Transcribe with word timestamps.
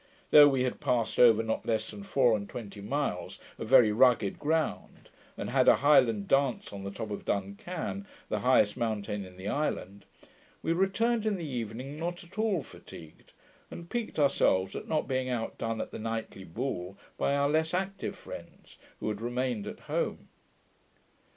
Though 0.31 0.47
we 0.47 0.63
had 0.63 0.79
passed 0.79 1.19
over 1.19 1.43
not 1.43 1.63
less 1.67 1.91
than 1.91 2.01
four 2.01 2.35
and 2.35 2.49
twenty 2.49 2.81
miles 2.81 3.37
of 3.59 3.67
very 3.67 3.91
rugged 3.91 4.39
ground, 4.39 5.09
and 5.37 5.51
had 5.51 5.67
a 5.67 5.75
Highland 5.75 6.27
dance 6.27 6.73
on 6.73 6.83
the 6.83 6.89
top 6.89 7.11
of 7.11 7.23
Dun 7.23 7.53
Can, 7.53 8.07
the 8.27 8.39
highest 8.39 8.75
mountain 8.75 9.23
in 9.23 9.37
the 9.37 9.47
island, 9.47 10.05
we 10.63 10.73
returned 10.73 11.27
in 11.27 11.35
the 11.35 11.45
evening 11.47 11.97
not 11.99 12.23
at 12.23 12.39
all 12.39 12.63
fatigued, 12.63 13.33
and 13.69 13.91
piqued 13.91 14.17
ourselves 14.17 14.75
at 14.75 14.87
not 14.87 15.07
being 15.07 15.29
outdone 15.29 15.79
at 15.79 15.91
the 15.91 15.99
nightly 15.99 16.45
ball 16.45 16.97
by 17.15 17.35
our 17.35 17.47
less 17.47 17.71
active 17.71 18.15
friends, 18.15 18.79
who 19.01 19.07
had 19.09 19.21
remained 19.21 19.67
at 19.67 19.81
home. 19.81 20.29